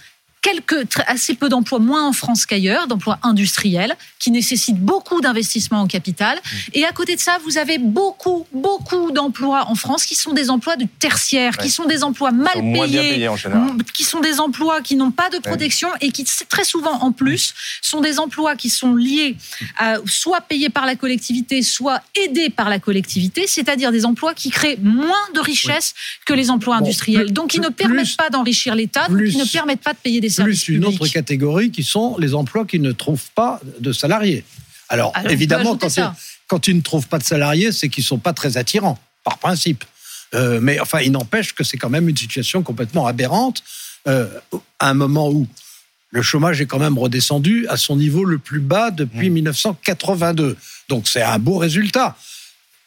quelques, 0.43 0.87
assez 1.07 1.35
peu 1.35 1.49
d'emplois, 1.49 1.79
moins 1.79 2.07
en 2.07 2.13
France 2.13 2.47
qu'ailleurs, 2.47 2.89
d'emplois 2.89 3.19
industriels, 3.23 3.97
qui 4.19 4.31
nécessitent 4.31 4.81
beaucoup 4.81 5.21
d'investissements 5.21 5.81
en 5.81 5.87
capital. 5.87 6.37
Mmh. 6.37 6.57
Et 6.75 6.85
à 6.85 6.93
côté 6.93 7.15
de 7.15 7.21
ça, 7.21 7.39
vous 7.45 7.59
avez 7.59 7.79
beaucoup, 7.79 8.47
beaucoup 8.53 9.13
d'emplois 9.13 9.69
en 9.69 9.77
France 9.77 10.05
qui 10.05 10.17
sont 10.17 10.33
des 10.33 10.51
emplois 10.51 10.77
de 10.77 10.87
tertiaire, 10.99 11.57
qui 11.57 11.71
sont 11.71 11.87
des 11.87 12.03
emplois 12.03 12.33
mal 12.33 12.55
payés, 12.55 13.29
qui 13.95 14.05
sont 14.05 14.21
des 14.21 14.41
emplois 14.41 14.81
qui 14.83 14.97
n'ont 14.97 15.13
pas 15.13 15.31
de 15.31 15.39
protection 15.39 15.89
et 16.01 16.11
qui, 16.11 16.25
très 16.49 16.65
souvent 16.65 17.03
en 17.03 17.13
plus, 17.13 17.55
sont 17.81 18.01
des 18.01 18.19
emplois 18.19 18.57
qui 18.57 18.69
sont 18.69 18.95
liés 18.95 19.37
à 19.79 19.97
soit 20.07 20.41
payés 20.41 20.71
par 20.71 20.87
la 20.87 20.97
collectivité, 20.97 21.63
soit 21.63 22.03
aidés 22.17 22.51
par 22.51 22.69
la 22.69 22.81
collectivité, 22.81 23.47
c'est-à-dire 23.47 23.93
des 23.93 24.05
emplois 24.05 24.35
qui 24.35 24.51
créent 24.51 24.79
moins 24.83 25.15
de 25.35 25.41
richesses 25.41 25.95
que 26.27 26.33
les 26.33 26.51
emplois 26.51 26.77
industriels. 26.77 27.33
Donc, 27.33 27.51
qui 27.51 27.61
ne 27.61 27.69
permettent 27.69 28.17
pas 28.17 28.31
d'enrichir 28.31 28.75
l'État, 28.75 29.07
qui 29.07 29.37
ne 29.37 29.51
permettent 29.51 29.83
pas 29.83 29.93
de 29.93 29.99
payer 29.99 30.21
des 30.21 30.32
plus 30.33 30.69
une 30.69 30.85
autre 30.85 31.07
catégorie 31.09 31.71
qui 31.71 31.83
sont 31.83 32.17
les 32.19 32.35
emplois 32.35 32.65
qui 32.65 32.79
ne 32.79 32.93
trouvent 32.93 33.31
pas 33.35 33.61
de 33.81 33.93
salariés. 33.93 34.45
Alors, 34.89 35.13
évidemment, 35.29 35.77
quand, 35.77 35.89
quand, 36.47 36.67
ils 36.69 36.77
ne 36.77 36.83
trouvent 36.83 37.09
pas 37.09 37.19
de 37.19 37.25
salariés, 37.25 37.73
c'est 37.73 37.89
qu'ils 37.89 38.03
ne 38.03 38.07
sont 38.07 38.19
pas 38.19 38.33
très 38.33 38.57
attirants, 38.57 38.99
par 39.25 39.39
principe. 39.39 39.85
Euh, 40.35 40.61
mais 40.61 40.81
enfin, 40.81 41.01
il 41.01 41.13
n'empêche 41.13 41.55
que 41.55 41.65
c'est 41.65 41.77
quand 41.77 41.91
même 41.91 42.09
une 42.09 42.17
situation 42.17 42.63
complètement 42.63 43.07
aberrante, 43.07 43.63
euh, 44.09 44.29
à 44.79 44.91
un 44.91 44.95
moment 44.95 45.31
où 45.31 45.47
le 46.11 46.23
chômage 46.23 46.61
est 46.61 46.67
quand 46.67 46.79
même 46.79 46.99
redescendu 46.99 47.67
à 47.69 47.77
son 47.77 47.97
niveau 47.97 48.25
le 48.25 48.39
plus 48.39 48.61
bas 48.61 48.91
depuis 48.91 49.31
1982. 49.31 50.51
Mmh. 50.51 50.57
Donc 50.89 51.09
c'est 51.09 51.23
un 51.23 51.39
beau 51.39 51.57
résultat. 51.57 52.17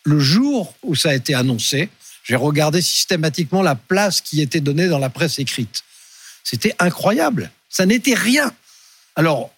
Le 0.04 0.20
jour 0.20 0.76
où 0.84 0.94
ça 0.94 1.10
a 1.10 1.14
été 1.16 1.34
annoncé, 1.34 1.90
j'ai 2.24 2.36
regardé 2.36 2.82
systématiquement 2.82 3.64
la 3.64 3.76
place 3.76 4.22
qui 4.22 4.42
était 4.42 4.60
donnée 4.60 4.88
dans 4.88 5.00
la 5.00 5.10
presse 5.10 5.40
écrite. 5.40 5.84
C'était 6.46 6.76
incroyable. 6.80 7.52
Ça 7.70 7.86
n'était 7.86 8.14
rien. 8.14 8.54
Alors, 9.18 9.50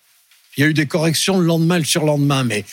il 0.55 0.61
y 0.61 0.63
a 0.63 0.69
eu 0.69 0.73
des 0.73 0.87
corrections 0.87 1.37
le 1.37 1.45
lendemain, 1.45 1.77
le 1.77 1.85
surlendemain, 1.85 2.43
mais 2.43 2.65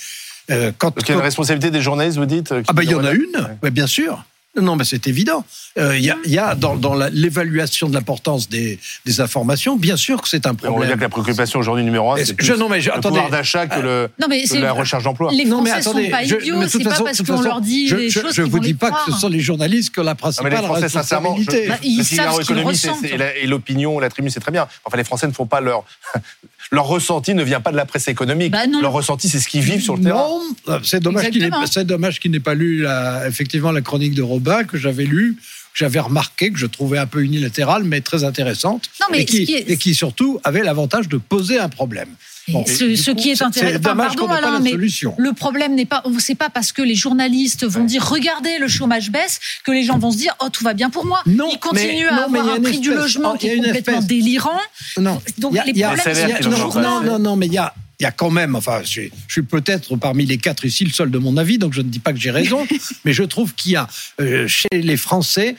euh, 0.51 0.73
quand. 0.79 0.93
Parce 0.93 1.05
qu'il 1.05 1.15
y 1.15 1.19
a 1.19 1.21
une 1.21 1.25
responsabilité 1.25 1.71
des 1.71 1.83
journalistes, 1.83 2.17
vous 2.17 2.25
dites 2.25 2.55
Ah, 2.69 2.73
ben 2.73 2.83
il 2.83 2.91
y 2.91 2.95
en 2.95 3.05
a 3.05 3.13
une, 3.13 3.59
bien 3.71 3.87
sûr. 3.87 4.25
Non, 4.61 4.77
mais 4.77 4.85
c'est 4.85 5.07
évident. 5.07 5.45
Euh, 5.79 5.99
il 5.99 6.05
y, 6.05 6.39
a, 6.39 6.55
dans, 6.55 6.95
l'évaluation 7.11 7.89
de 7.89 7.95
l'importance 7.95 8.49
des, 8.49 8.79
informations, 9.19 9.77
bien 9.77 9.97
sûr 9.97 10.23
que 10.23 10.29
c'est 10.29 10.47
un 10.47 10.55
problème. 10.55 10.77
On 10.77 10.79
va 10.79 10.87
dire 10.87 10.97
que 10.97 11.01
la 11.01 11.09
préoccupation 11.09 11.59
aujourd'hui 11.59 11.85
numéro 11.85 12.13
un, 12.13 12.17
c'est 12.17 12.41
le 12.41 13.01
pouvoir 13.01 13.31
d'achat 13.31 13.67
que, 13.67 13.81
le, 13.81 14.09
non, 14.21 14.27
mais 14.29 14.45
la 14.61 14.73
recherche 14.73 15.05
d'emploi. 15.05 15.33
Les 15.33 15.47
Français 15.47 15.77
non, 15.77 15.83
sont 15.83 16.11
pas 16.11 16.23
idiots, 16.23 16.69
c'est 16.69 16.85
pas 16.85 17.01
parce 17.01 17.23
qu'on 17.23 17.41
leur 17.41 17.61
dit 17.61 17.89
je, 17.89 17.97
des 17.97 18.11
choses 18.11 18.35
Je 18.35 18.43
ne 18.43 18.49
vous 18.49 18.61
dis 18.61 18.75
pas 18.75 18.91
que 18.91 19.13
ce 19.13 19.19
sont 19.19 19.29
les 19.29 19.41
journalistes 19.41 19.93
qui 19.93 20.01
ont 20.01 20.05
la 20.05 20.15
principale 20.15 20.53
non, 20.53 20.57
mais 20.57 20.63
les 20.63 20.67
Français, 20.67 20.99
responsabilité. 20.99 21.69
Bah, 21.69 21.79
ils 21.83 22.05
savent 22.05 22.43
ce. 22.43 23.43
Et 23.43 23.47
l'opinion, 23.47 23.99
la 23.99 24.11
tribune, 24.11 24.31
c'est 24.31 24.41
très 24.41 24.53
bien. 24.53 24.69
Enfin, 24.85 24.97
les 24.97 25.05
Français 25.05 25.27
ne 25.27 25.33
font 25.33 25.47
pas 25.47 25.61
leur 25.61 25.85
leur 26.71 26.87
ressenti 26.87 27.35
ne 27.35 27.43
vient 27.43 27.61
pas 27.61 27.71
de 27.71 27.77
la 27.77 27.87
presse 27.87 28.09
économique. 28.09 28.53
Bah 28.53 28.67
leur 28.81 28.93
ressenti, 28.93 29.29
c'est 29.29 29.39
ce 29.39 29.49
qu'ils 29.49 29.63
vivent 29.63 29.83
sur 29.83 29.97
le 29.97 30.03
terrain. 30.03 30.19
Non, 30.67 30.81
c'est 30.83 31.01
dommage 31.01 31.31
qu'il 31.31 32.31
n'ait, 32.31 32.41
pas 32.41 32.55
lu 32.55 32.83
la, 32.83 33.27
effectivement 33.27 33.71
la 33.71 33.81
chronique 33.81 34.15
de 34.15 34.23
Que 34.69 34.79
j'avais 34.79 35.05
lue 35.05 35.37
j'avais 35.75 35.99
remarqué 35.99 36.53
que 36.53 36.59
je 36.59 36.67
trouvais 36.67 36.99
un 36.99 37.07
peu 37.07 37.23
unilatérale, 37.25 37.83
mais 37.83 38.01
très 38.01 38.23
intéressante, 38.23 38.89
et, 39.13 39.25
qui, 39.25 39.43
et, 39.43 39.77
qui, 39.77 39.95
surtout 39.95 40.41
avait 40.45 40.63
l'avantage 40.63 41.09
de 41.09 41.19
poser 41.19 41.59
un 41.59 41.69
problème. 41.69 42.09
Ce, 42.47 43.11
qui 43.11 43.31
est 43.31 43.43
intéressant, 43.43 43.97
pardon 43.97 44.29
Alain, 44.29 44.61
mais 44.61 44.73
le 44.73 45.33
problème 45.33 45.75
n'est 45.75 45.87
pas, 45.87 46.03
c'est 46.19 46.35
pas 46.35 46.51
parce 46.51 46.73
que 46.73 46.83
les 46.83 46.95
journalistes 46.95 47.65
vont 47.65 47.85
dire 47.85 48.07
regardez 48.07 48.59
le 48.59 48.69
chômage 48.69 49.11
baisse 49.11 49.41
que 49.65 49.73
les 49.73 49.83
gens 49.83 49.99
vont 49.99 50.11
se 50.11 50.19
dire 50.19 50.37
oh 50.41 50.51
tout 50.53 50.63
va 50.63 50.75
bien 50.75 50.91
pour 50.91 51.07
moi. 51.07 51.23
Non, 51.27 51.49
Ils 51.51 51.59
continuent 51.59 52.07
à 52.07 52.25
avoir 52.25 52.51
un 52.51 52.61
prix 52.61 52.81
du 52.81 52.93
logement 52.93 53.37
qui 53.37 53.49
est 53.49 53.57
complètement 53.57 54.03
délirant. 54.03 54.61
Non, 54.99 55.23
donc 55.39 55.55
les 55.55 55.73
problèmes 55.73 56.39
non, 56.43 56.81
non, 56.81 57.01
non, 57.01 57.19
non, 57.19 57.37
mais 57.37 57.47
il 57.47 57.55
y 57.55 57.59
a 57.59 57.75
il 58.01 58.03
y 58.03 58.07
a 58.07 58.13
quand 58.13 58.31
même, 58.31 58.57
enfin, 58.57 58.83
je, 58.83 59.03
suis 59.29 59.43
peut-être 59.43 59.97
parmi 59.97 60.27
les 60.27 60.39
quatre 60.39 60.65
ici 60.65 60.85
le 60.85 60.91
seul 60.91 61.11
de 61.11 61.19
mon 61.19 61.37
avis, 61.37 61.59
donc 61.59 61.73
je 61.73 61.81
ne 61.81 61.89
dis 61.89 62.01
pas 62.01 62.13
que 62.13 62.19
j'ai 62.19 62.31
raison, 62.31 62.67
mais 63.05 63.13
je 63.13 63.23
trouve 63.23 63.55
qu'il 63.55 63.73
y 63.73 63.77
a 63.77 63.87
euh, 64.21 64.49
chez 64.49 64.69
les 64.73 64.97
Français, 64.97 65.57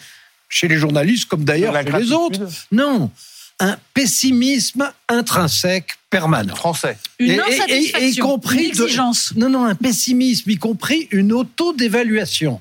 chez 0.49 0.67
les 0.67 0.77
journalistes, 0.77 1.25
comme 1.25 1.45
d'ailleurs 1.45 1.75
chez 1.81 1.91
les 1.91 2.11
autres, 2.11 2.41
non, 2.71 3.11
un 3.59 3.77
pessimisme 3.93 4.91
intrinsèque 5.07 5.97
permanent. 6.09 6.55
Français. 6.55 6.97
Une 7.19 7.39
insatisfaction, 7.39 8.41
une 8.51 8.59
exigence. 8.59 9.33
non, 9.35 9.49
non, 9.49 9.65
un 9.65 9.75
pessimisme, 9.75 10.49
y 10.49 10.57
compris 10.57 11.07
une 11.11 11.31
auto-dévaluation. 11.31 12.59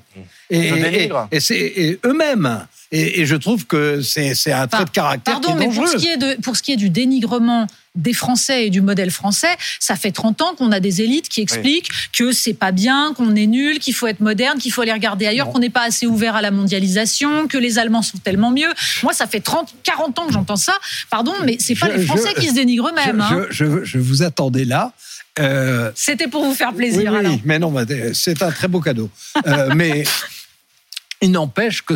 Et, 0.49 1.09
et 1.31 1.99
eux-mêmes. 2.05 2.65
Et, 2.91 3.25
je 3.25 3.35
trouve 3.35 3.65
que 3.65 4.01
c'est 4.01 4.51
un 4.51 4.67
trait 4.67 4.85
de 4.85 4.89
caractère 4.89 5.41
pardon, 5.41 5.57
qui 5.57 5.63
est 5.63 5.65
dangereux. 5.67 5.85
mais 5.85 5.91
pour 5.91 5.99
ce 5.99 6.05
qui 6.05 6.07
est, 6.07 6.17
de, 6.17 6.41
pour 6.41 6.55
ce 6.55 6.63
qui 6.63 6.71
est 6.71 6.77
du 6.77 6.89
dénigrement 6.89 7.67
des 7.95 8.13
Français 8.13 8.67
et 8.67 8.69
du 8.69 8.81
modèle 8.81 9.09
français, 9.09 9.55
ça 9.79 9.95
fait 9.95 10.11
30 10.11 10.41
ans 10.41 10.55
qu'on 10.55 10.71
a 10.71 10.79
des 10.79 11.01
élites 11.01 11.27
qui 11.27 11.41
expliquent 11.41 11.89
que 12.13 12.31
c'est 12.31 12.53
pas 12.53 12.71
bien, 12.71 13.13
qu'on 13.15 13.35
est 13.35 13.47
nul, 13.47 13.79
qu'il 13.79 13.93
faut 13.93 14.07
être 14.07 14.19
moderne, 14.19 14.59
qu'il 14.59 14.71
faut 14.71 14.81
aller 14.81 14.93
regarder 14.93 15.25
ailleurs, 15.27 15.49
qu'on 15.49 15.59
n'est 15.59 15.69
pas 15.69 15.83
assez 15.83 16.05
ouvert 16.05 16.35
à 16.35 16.41
la 16.41 16.51
mondialisation, 16.51 17.47
que 17.47 17.57
les 17.57 17.79
Allemands 17.79 18.01
sont 18.01 18.17
tellement 18.17 18.51
mieux. 18.51 18.69
Moi, 19.03 19.13
ça 19.13 19.27
fait 19.27 19.39
30, 19.39 19.75
40 19.83 20.19
ans 20.19 20.27
que 20.27 20.33
j'entends 20.33 20.55
ça. 20.55 20.77
Pardon, 21.09 21.33
mais 21.43 21.57
c'est 21.59 21.75
pas 21.75 21.89
les 21.89 22.05
Français 22.05 22.33
qui 22.35 22.47
se 22.47 22.53
dénigrent 22.53 22.89
eux-mêmes. 22.89 23.21
Hein. 23.21 23.45
Je, 23.49 23.97
vous 23.97 24.23
attendais 24.23 24.65
là. 24.65 24.93
Euh, 25.39 25.91
C'était 25.95 26.27
pour 26.27 26.45
vous 26.45 26.53
faire 26.53 26.73
plaisir. 26.73 27.11
Oui, 27.13 27.19
oui 27.25 27.41
mais 27.43 27.59
non, 27.59 27.73
c'est 28.13 28.41
un 28.41 28.51
très 28.51 28.69
beau 28.69 28.79
cadeau. 28.79 29.09
Euh, 29.47 29.69
mais 29.75 30.05
il 31.25 31.31
n'empêche 31.31 31.81
que 31.81 31.95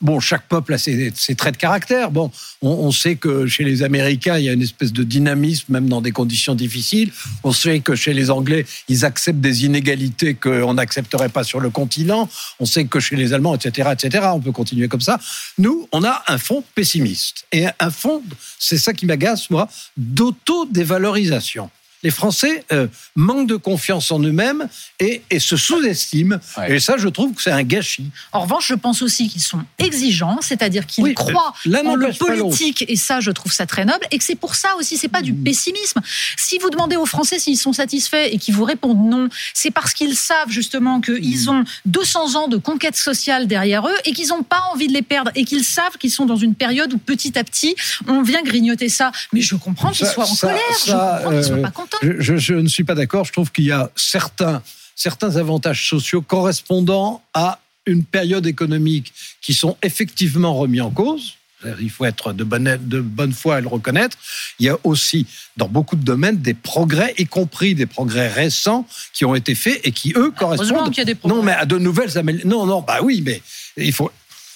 Bon, 0.00 0.18
chaque 0.18 0.48
peuple 0.48 0.72
a 0.72 0.78
ses, 0.78 1.12
traits 1.36 1.54
de 1.54 1.58
caractère. 1.58 2.10
Bon, 2.10 2.30
on, 2.62 2.90
sait 2.90 3.16
que 3.16 3.46
chez 3.46 3.64
les 3.64 3.82
Américains, 3.82 4.38
il 4.38 4.46
y 4.46 4.48
a 4.48 4.54
une 4.54 4.62
espèce 4.62 4.94
de 4.94 5.02
dynamisme, 5.02 5.74
même 5.74 5.90
dans 5.90 6.00
des 6.00 6.10
conditions 6.10 6.54
difficiles. 6.54 7.12
On 7.44 7.52
sait 7.52 7.80
que 7.80 7.94
chez 7.94 8.14
les 8.14 8.30
Anglais, 8.30 8.64
ils 8.88 9.04
acceptent 9.04 9.42
des 9.42 9.66
inégalités 9.66 10.32
qu'on 10.32 10.72
n'accepterait 10.72 11.28
pas 11.28 11.44
sur 11.44 11.60
le 11.60 11.68
continent. 11.68 12.30
On 12.60 12.64
sait 12.64 12.86
que 12.86 12.98
chez 12.98 13.14
les 13.14 13.34
Allemands, 13.34 13.54
etc., 13.54 13.90
etc., 13.92 14.28
on 14.32 14.40
peut 14.40 14.52
continuer 14.52 14.88
comme 14.88 15.02
ça. 15.02 15.20
Nous, 15.58 15.86
on 15.92 16.02
a 16.02 16.22
un 16.28 16.38
fond 16.38 16.64
pessimiste. 16.74 17.44
Et 17.52 17.66
un 17.78 17.90
fond, 17.90 18.22
c'est 18.58 18.78
ça 18.78 18.94
qui 18.94 19.04
m'agace, 19.04 19.50
moi, 19.50 19.68
d'auto-dévalorisation 19.98 21.68
les 22.02 22.10
Français 22.10 22.64
euh, 22.72 22.86
manquent 23.14 23.48
de 23.48 23.56
confiance 23.56 24.10
en 24.10 24.20
eux-mêmes 24.20 24.68
et, 24.98 25.22
se 25.38 25.56
sous-estiment. 25.56 26.36
Et 26.68 26.80
ça, 26.80 26.96
je 26.96 27.08
trouve 27.08 27.34
que 27.34 27.42
c'est 27.42 27.50
un 27.50 27.62
gâchis. 27.62 28.10
En 28.32 28.40
revanche, 28.40 28.68
je 28.68 28.74
pense 28.74 29.02
aussi 29.02 29.28
qu'ils 29.28 29.40
sont 29.40 29.62
exigeants, 29.78 30.38
c'est-à-dire 30.40 30.86
qu'ils 30.86 31.14
croient 31.14 31.54
en 31.66 31.94
le 31.94 32.12
politique, 32.12 32.84
et 32.88 32.96
ça, 32.96 33.20
je 33.20 33.30
trouve 33.30 33.52
ça 33.52 33.66
très 33.66 33.84
noble, 33.84 34.06
et 34.10 34.18
que 34.18 34.24
c'est 34.24 34.34
pour 34.34 34.54
ça 34.54 34.68
aussi, 34.78 34.96
c'est 34.96 35.08
pas 35.08 35.22
du 35.22 35.32
mmh. 35.32 35.44
pessimisme. 35.44 36.00
Si 36.36 36.58
vous 36.58 36.70
demandez 36.70 36.96
aux 36.96 37.06
Français 37.06 37.38
s'ils 37.38 37.58
sont 37.58 37.72
satisfaits 37.72 38.28
et 38.30 38.38
qu'ils 38.38 38.54
vous 38.54 38.64
répondent 38.64 39.08
non, 39.10 39.28
c'est 39.54 39.70
parce 39.70 39.94
qu'ils 39.94 40.16
savent 40.16 40.50
justement 40.50 41.00
qu'ils 41.00 41.46
mmh. 41.46 41.48
ont 41.48 41.64
200 41.86 42.36
ans 42.36 42.48
de 42.48 42.56
conquête 42.56 42.96
sociale 42.96 43.46
derrière 43.46 43.86
eux 43.86 43.96
et 44.04 44.12
qu'ils 44.12 44.28
n'ont 44.28 44.42
pas 44.42 44.62
envie 44.72 44.88
de 44.88 44.92
les 44.92 45.02
perdre 45.02 45.30
et 45.34 45.44
qu'ils 45.44 45.64
savent 45.64 45.96
qu'ils 45.98 46.10
sont 46.10 46.26
dans 46.26 46.36
une 46.36 46.54
période 46.54 46.92
où 46.92 46.98
petit 46.98 47.38
à 47.38 47.44
petit, 47.44 47.74
on 48.06 48.22
vient 48.22 48.42
grignoter 48.42 48.88
ça. 48.88 49.12
Mais 49.32 49.40
je 49.40 49.56
comprends 49.56 49.90
qu'ils 49.90 50.06
soient 50.06 50.28
en 50.28 50.36
colère, 50.36 50.60
je 50.86 50.92
comprends 50.92 51.30
qu'ils 51.30 51.44
soient 51.44 51.62
pas 51.62 51.70
contents. 51.70 51.89
Je, 52.02 52.54
ne 52.54 52.68
suis 52.68 52.84
pas 52.84 52.94
d'accord. 52.94 53.24
Je 53.24 53.32
trouve 53.32 53.50
qu'il 53.52 53.64
y 53.64 53.72
a 53.72 53.90
certains, 53.96 54.62
certains 54.94 55.36
avantages 55.36 55.88
sociaux 55.88 56.22
correspondant 56.22 57.22
à 57.34 57.60
une 57.86 58.04
période 58.04 58.46
économique 58.46 59.12
qui 59.40 59.54
sont 59.54 59.76
effectivement 59.82 60.54
remis 60.54 60.80
en 60.80 60.90
cause. 60.90 61.34
Il 61.78 61.90
faut 61.90 62.06
être 62.06 62.32
de 62.32 62.42
bonne, 62.42 62.78
de 62.80 63.00
bonne 63.00 63.32
foi 63.34 63.58
et 63.58 63.60
le 63.60 63.68
reconnaître. 63.68 64.16
Il 64.58 64.66
y 64.66 64.70
a 64.70 64.78
aussi, 64.82 65.26
dans 65.58 65.68
beaucoup 65.68 65.94
de 65.94 66.02
domaines, 66.02 66.38
des 66.38 66.54
progrès, 66.54 67.14
y 67.18 67.26
compris 67.26 67.74
des 67.74 67.84
progrès 67.84 68.28
récents 68.28 68.86
qui 69.12 69.26
ont 69.26 69.34
été 69.34 69.54
faits 69.54 69.78
et 69.84 69.92
qui, 69.92 70.14
eux, 70.16 70.30
correspondent. 70.30 70.90
non, 71.24 71.42
mais 71.42 71.52
à 71.52 71.66
de 71.66 71.76
nouvelles 71.76 72.16
améliorations. 72.16 72.48
Non, 72.48 72.66
non, 72.66 72.80
bah 72.80 73.00
oui, 73.02 73.22
mais 73.24 73.42
il 73.76 73.92
faut, 73.92 74.10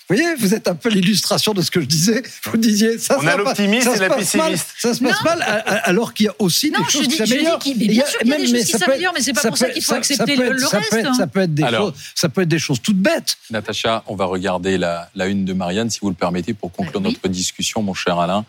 vous 0.08 0.16
voyez, 0.16 0.34
vous 0.34 0.52
êtes 0.52 0.68
un 0.68 0.74
peu 0.74 0.90
l'illustration 0.90 1.54
de 1.54 1.62
ce 1.62 1.70
que 1.70 1.80
je 1.80 1.86
disais. 1.86 2.22
Vous 2.44 2.58
disiez 2.58 2.98
ça. 2.98 3.18
On 3.22 3.26
a 3.26 3.36
l'optimiste 3.36 3.88
et 3.96 3.98
la 3.98 4.10
pessimiste. 4.10 4.66
ça 4.78 4.92
se 4.92 5.02
passe 5.02 5.24
mal, 5.24 5.42
alors 5.84 6.12
qu'il 6.12 6.26
y 6.26 6.28
a 6.28 6.34
aussi 6.38 6.70
des 6.70 6.76
choses 6.90 7.08
qui 7.08 7.16
s'améliorent. 7.16 7.58
Bien 7.58 8.04
sûr 8.04 8.18
qu'il 8.18 8.28
y 8.28 8.32
a 8.34 8.36
des 8.36 8.46
choses 8.46 8.64
qui 8.64 8.72
s'améliorent, 8.72 9.14
mais 9.14 9.22
c'est 9.22 9.32
pas 9.32 9.48
pour 9.48 9.56
ça 9.56 9.70
qu'il 9.70 9.82
faut 9.82 9.94
accepter 9.94 10.36
le 10.36 10.50
reste. 10.50 11.14
Ça 11.16 11.26
peut 11.26 11.40
être 11.40 11.54
des 11.54 11.66
choses. 11.66 11.94
Ça 12.14 12.28
peut 12.28 12.42
être 12.42 12.48
des 12.48 12.58
choses 12.58 12.82
toutes 12.82 12.98
bêtes. 12.98 13.38
Natacha, 13.50 14.04
on 14.06 14.14
va 14.14 14.26
regarder 14.26 14.76
la, 14.76 15.08
une 15.26 15.46
de 15.46 15.54
Marianne, 15.54 15.88
si 15.88 16.00
vous 16.00 16.10
le 16.10 16.14
permettez, 16.14 16.52
pour 16.52 16.70
conclure 16.70 17.00
bah 17.00 17.08
notre 17.08 17.28
discussion, 17.28 17.82
mon 17.82 17.94
cher 17.94 18.18
Alain 18.18 18.44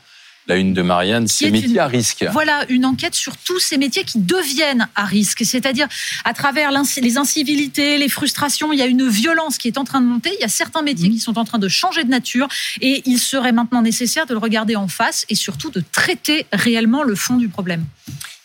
la 0.48 0.58
une 0.58 0.74
de 0.74 0.82
Marianne, 0.82 1.28
ces 1.28 1.50
métiers 1.50 1.80
à 1.80 1.88
risque. 1.88 2.25
Voilà, 2.32 2.66
une 2.70 2.86
enquête 2.86 3.16
sur 3.16 3.36
tous 3.38 3.60
ces 3.60 3.78
métiers 3.78 4.04
qui 4.04 4.20
deviennent 4.20 4.88
à 4.96 5.06
risque. 5.06 5.44
C'est-à-dire, 5.44 5.88
à 6.24 6.34
travers 6.34 6.72
les 6.72 7.18
incivilités, 7.18 7.98
les 7.98 8.10
frustrations, 8.10 8.72
il 8.72 8.80
y 8.80 8.82
a 8.82 8.86
une 8.86 9.08
violence 9.08 9.58
qui 9.58 9.68
est 9.68 9.78
en 9.78 9.84
train 9.84 10.02
de 10.02 10.06
monter. 10.06 10.32
Il 10.38 10.42
y 10.42 10.46
a 10.46 10.50
certains 10.50 10.82
métiers 10.82 11.10
qui 11.10 11.20
sont 11.20 11.38
en 11.38 11.46
train 11.46 11.60
de 11.60 11.68
changer 11.68 12.04
de 12.04 12.10
nature. 12.10 12.48
Et 12.82 13.02
il 13.06 13.20
serait 13.20 13.52
maintenant 13.52 13.82
nécessaire 13.82 14.25
de 14.25 14.34
le 14.34 14.40
regarder 14.40 14.75
en 14.75 14.88
face 14.88 15.25
et 15.30 15.36
surtout 15.36 15.72
de 15.72 15.84
traiter 15.92 16.46
réellement 16.52 17.04
le 17.04 17.16
fond 17.16 17.38
du 17.38 17.50
problème. 17.50 17.86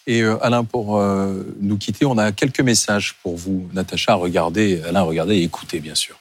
Et 0.06 0.22
euh, 0.22 0.42
Alain, 0.42 0.64
pour 0.64 0.98
euh, 0.98 1.44
nous 1.60 1.76
quitter, 1.76 2.06
on 2.06 2.18
a 2.18 2.32
quelques 2.32 2.60
messages 2.60 3.14
pour 3.22 3.36
vous, 3.36 3.68
Natacha, 3.74 4.12
à 4.12 4.16
regarder. 4.16 4.80
Alain, 4.88 5.02
regardez 5.02 5.36
et 5.36 5.42
écoutez, 5.42 5.80
bien 5.80 5.94
sûr. 5.94 6.16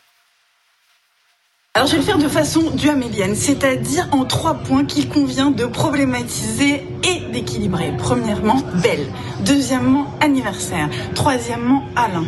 Alors 1.80 1.88
je 1.88 1.94
vais 1.94 2.00
le 2.00 2.06
faire 2.06 2.18
de 2.18 2.28
façon 2.28 2.72
duamélienne, 2.72 3.36
c'est-à-dire 3.36 4.10
en 4.12 4.26
trois 4.26 4.56
points 4.56 4.84
qu'il 4.84 5.08
convient 5.08 5.50
de 5.50 5.66
problématiser 5.66 6.84
et 7.08 7.32
d'équilibrer. 7.32 7.94
Premièrement, 7.98 8.62
belle. 8.84 9.08
Deuxièmement, 9.46 10.14
anniversaire. 10.20 10.90
Troisièmement, 11.16 11.86
Alain. 11.96 12.26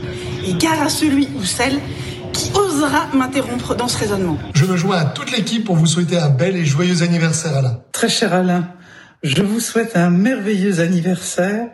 Et 0.47 0.53
gare 0.53 0.81
à 0.81 0.87
celui 0.87 1.27
ou 1.37 1.43
celle 1.43 1.81
qui 2.31 2.49
osera 2.55 3.07
m'interrompre 3.13 3.75
dans 3.75 3.89
ce 3.89 3.97
raisonnement. 3.97 4.37
Je 4.53 4.63
me 4.63 4.77
joins 4.77 4.99
à 4.99 5.03
toute 5.03 5.33
l'équipe 5.33 5.65
pour 5.65 5.75
vous 5.75 5.85
souhaiter 5.85 6.17
un 6.17 6.29
bel 6.29 6.55
et 6.55 6.63
joyeux 6.63 7.03
anniversaire, 7.03 7.57
Alain. 7.57 7.81
Très 7.91 8.07
cher 8.07 8.33
Alain, 8.33 8.69
je 9.21 9.41
vous 9.41 9.59
souhaite 9.59 9.97
un 9.97 10.11
merveilleux 10.11 10.79
anniversaire 10.79 11.67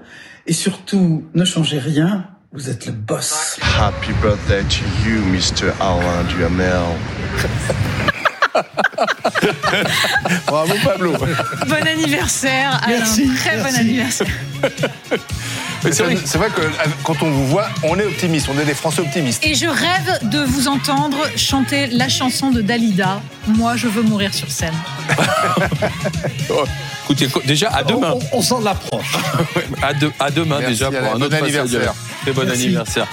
et 0.47 0.53
surtout, 0.53 1.25
ne 1.35 1.45
changez 1.45 1.77
rien, 1.77 2.25
vous 2.53 2.71
êtes 2.71 2.87
le 2.87 2.91
boss. 2.93 3.59
Happy 3.79 4.13
birthday 4.19 4.63
to 4.63 4.83
you, 5.07 5.21
Mr. 5.31 5.71
Alain 5.79 6.23
Duhamel. 6.27 6.97
Bravo 10.47 10.73
Pablo. 10.83 11.13
Bon 11.67 11.87
anniversaire, 11.87 12.81
Alain. 12.83 12.99
Merci, 12.99 13.29
Très 13.35 13.57
bon 13.57 13.75
anniversaire. 13.75 14.27
C'est 15.91 16.37
vrai. 16.37 16.49
que 16.49 16.61
quand 17.03 17.21
on 17.21 17.29
vous 17.29 17.47
voit, 17.47 17.67
on 17.83 17.97
est 17.99 18.05
optimiste, 18.05 18.47
on 18.53 18.59
est 18.59 18.65
des 18.65 18.73
Français 18.73 19.01
optimistes. 19.01 19.45
Et 19.45 19.53
je 19.53 19.67
rêve 19.67 20.29
de 20.29 20.39
vous 20.39 20.67
entendre 20.67 21.17
chanter 21.35 21.87
la 21.87 22.09
chanson 22.09 22.51
de 22.51 22.61
Dalida. 22.61 23.21
Moi, 23.47 23.75
je 23.75 23.87
veux 23.87 24.01
mourir 24.01 24.33
sur 24.33 24.49
scène. 24.49 24.73
Écoutez, 27.03 27.27
déjà 27.45 27.69
à 27.69 27.83
demain. 27.83 28.15
On, 28.33 28.41
s'en 28.41 28.65
approche. 28.65 29.15
à, 29.81 29.91
à, 30.23 30.31
demain 30.31 30.59
déjà 30.59 30.91
pour 30.91 31.15
un 31.15 31.21
autre 31.21 31.35
anniversaire. 31.35 31.93
Très 32.23 32.33
bon 32.33 32.49
anniversaire. 32.49 33.07